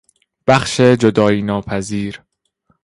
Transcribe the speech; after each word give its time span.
بخش 0.47 0.81
جدایی 0.81 1.41
ناپذیر 1.41 2.21